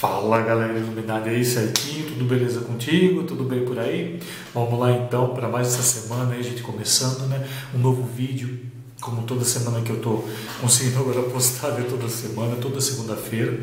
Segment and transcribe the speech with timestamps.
[0.00, 3.22] Fala galera iluminada aí certinho, tudo beleza contigo?
[3.24, 4.18] Tudo bem por aí?
[4.54, 7.46] Vamos lá então para mais essa semana aí, a gente começando, né?
[7.74, 8.60] Um novo vídeo,
[8.98, 10.24] como toda semana que eu tô
[10.58, 11.84] conseguindo agora postar né?
[11.86, 13.60] toda semana, toda segunda-feira.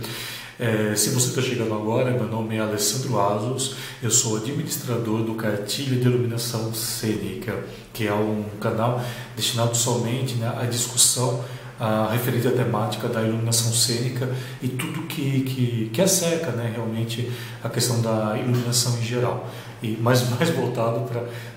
[0.60, 5.33] É, se você está chegando agora, meu nome é Alessandro Asos, eu sou administrador do
[5.33, 9.04] Cartilha de Iluminação Cênica, que é um canal
[9.35, 11.44] destinado somente né, à discussão
[11.79, 14.29] a referente à temática da iluminação cênica
[14.62, 17.31] e tudo que, que, que acerca né, realmente
[17.63, 19.47] a questão da iluminação em geral.
[19.81, 21.02] E mais, mais voltado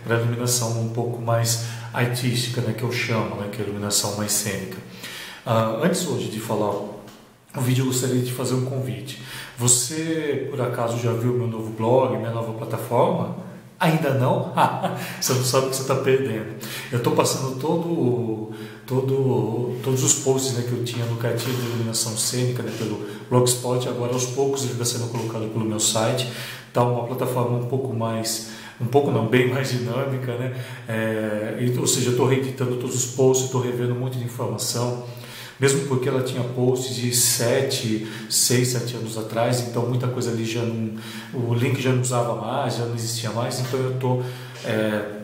[0.05, 3.69] para a iluminação um pouco mais artística, né, que eu chamo, né, que é a
[3.69, 4.77] iluminação mais cênica.
[5.47, 6.71] Uh, antes hoje de falar
[7.57, 9.23] o vídeo, eu gostaria de fazer um convite.
[9.59, 13.50] Você, por acaso, já viu meu novo blog, minha nova plataforma?
[13.81, 14.53] Ainda não?
[15.19, 16.55] você não sabe o que você está perdendo.
[16.93, 18.51] Eu estou passando todo,
[18.87, 23.07] todo, todos os posts né, que eu tinha no cartilho de iluminação cênica né, pelo
[23.31, 26.31] Blogspot, agora aos poucos ele está sendo colocado pelo meu site.
[26.69, 28.51] Está uma plataforma um pouco mais
[28.81, 30.55] um pouco não, bem mais dinâmica, né?
[30.89, 35.05] É, ou seja, eu estou reeditando todos os posts, estou revendo um monte de informação,
[35.61, 40.45] mesmo porque ela tinha posts de 7, 6, 7 anos atrás, então muita coisa ali
[40.45, 40.95] já não.
[41.35, 44.25] O link já não usava mais, já não existia mais, então eu estou
[44.65, 45.21] é,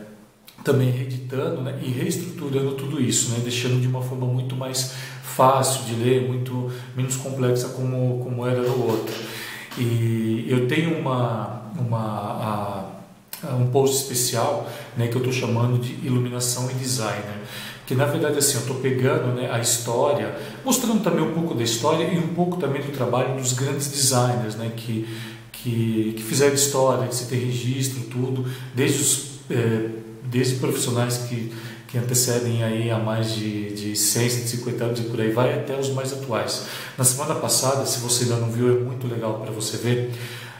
[0.63, 4.93] também reeditando né, e reestruturando tudo isso, né, deixando de uma forma muito mais
[5.23, 9.15] fácil de ler, muito menos complexa como, como era no outro.
[9.79, 12.85] E eu tenho uma, uma, a,
[13.55, 17.25] um post especial né, que eu estou chamando de iluminação e design.
[17.87, 21.63] Que na verdade assim eu estou pegando né, a história, mostrando também um pouco da
[21.63, 25.09] história e um pouco também do trabalho dos grandes designers, né, que,
[25.53, 28.45] que, que fizeram história, que se tem registro, tudo,
[28.75, 29.91] desde os é,
[30.25, 31.53] desde profissionais que,
[31.89, 35.79] que antecedem aí a mais de, de 100, 150 anos e por aí vai, até
[35.79, 36.67] os mais atuais.
[36.99, 40.13] Na semana passada, se você ainda não viu, é muito legal para você ver,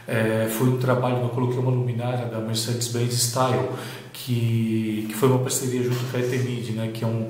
[0.07, 3.67] é, foi um trabalho, eu coloquei uma luminária da Mercedes-Benz Style,
[4.13, 7.29] que, que foi uma parceria junto com a Etenid, né, que, é um,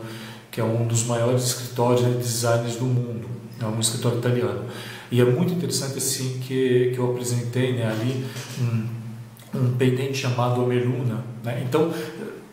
[0.51, 3.27] que é um dos maiores escritórios de designers do mundo,
[3.59, 4.65] é um escritório italiano.
[5.11, 8.25] E é muito interessante assim que, que eu apresentei né, ali
[8.61, 11.23] um, um pendente chamado Ameluna.
[11.43, 11.63] Né?
[11.67, 11.91] Então,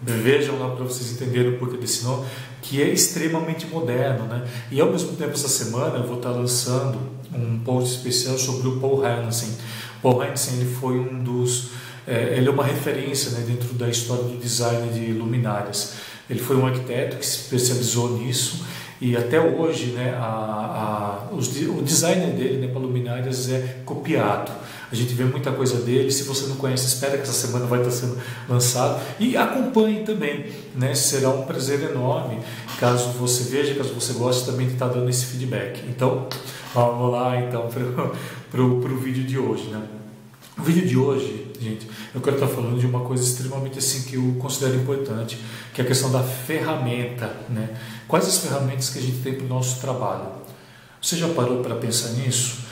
[0.02, 2.26] vejam lá para vocês entenderem o porquê desse nome,
[2.62, 4.24] que é extremamente moderno.
[4.26, 4.46] Né?
[4.70, 6.98] E ao mesmo tempo, essa semana, eu vou estar lançando
[7.34, 9.48] um post especial sobre o Paul Hennessy.
[10.04, 11.70] Paul Hennessy ele foi um dos
[12.06, 15.94] é, ele é uma referência né, dentro da história do design de luminárias.
[16.28, 18.66] Ele foi um arquiteto que se especializou nisso
[19.00, 24.52] e até hoje né, a, a, os, o design dele né, para luminárias é copiado.
[24.92, 26.10] A gente vê muita coisa dele.
[26.10, 30.44] Se você não conhece, espera que essa semana vai estar sendo lançado e acompanhe também.
[30.74, 30.94] Né?
[30.94, 32.38] Será um prazer enorme
[32.78, 35.82] caso você veja, caso você goste também de estar dando esse feedback.
[35.88, 36.28] Então,
[36.74, 37.68] vamos lá então
[38.50, 39.68] para o vídeo de hoje.
[39.68, 39.82] Né?
[40.58, 44.16] O vídeo de hoje, gente, eu quero estar falando de uma coisa extremamente assim que
[44.16, 45.38] eu considero importante,
[45.72, 47.70] que é a questão da ferramenta, né?
[48.06, 50.26] Quais as ferramentas que a gente tem para o nosso trabalho?
[51.02, 52.64] Você já parou para pensar nisso?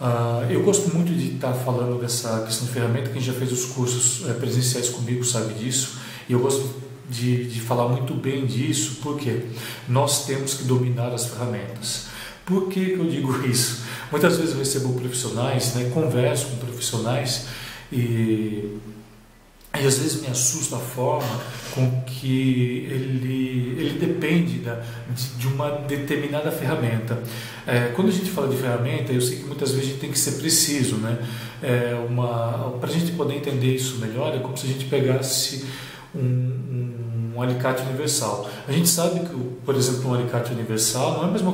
[0.00, 3.10] Uh, eu gosto muito de estar falando dessa questão de ferramenta.
[3.10, 5.98] Quem já fez os cursos é, presenciais comigo sabe disso.
[6.28, 6.68] E eu gosto
[7.08, 9.46] de, de falar muito bem disso, porque
[9.88, 12.13] nós temos que dominar as ferramentas.
[12.44, 13.84] Por que, que eu digo isso?
[14.10, 17.46] Muitas vezes eu recebo profissionais, né, converso com profissionais
[17.90, 18.78] e,
[19.74, 21.40] e às vezes me assusta a forma
[21.74, 27.20] com que ele, ele depende da, de, de uma determinada ferramenta.
[27.66, 30.10] É, quando a gente fala de ferramenta, eu sei que muitas vezes a gente tem
[30.12, 30.96] que ser preciso.
[30.96, 31.18] Né?
[31.62, 31.94] É
[32.78, 35.64] Para a gente poder entender isso melhor, é como se a gente pegasse
[36.14, 38.48] um, um, um alicate universal.
[38.68, 39.34] A gente sabe que,
[39.64, 41.52] por exemplo, um alicate universal não é a mesma